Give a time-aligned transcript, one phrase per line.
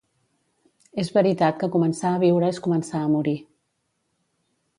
[1.03, 3.39] És veritat que començar a viure és començar a morir.